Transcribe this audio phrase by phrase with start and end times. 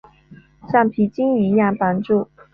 [0.71, 2.27] 橡皮筋一样绑住